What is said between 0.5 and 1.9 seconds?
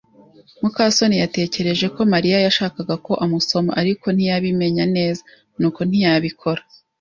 muka soni yatekereje